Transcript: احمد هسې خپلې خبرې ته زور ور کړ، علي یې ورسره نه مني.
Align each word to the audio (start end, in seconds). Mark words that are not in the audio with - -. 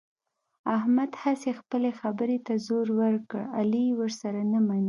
احمد 0.77 1.11
هسې 1.23 1.51
خپلې 1.59 1.89
خبرې 1.99 2.37
ته 2.45 2.53
زور 2.67 2.87
ور 2.99 3.15
کړ، 3.29 3.43
علي 3.57 3.81
یې 3.89 3.97
ورسره 3.99 4.39
نه 4.53 4.59
مني. 4.67 4.79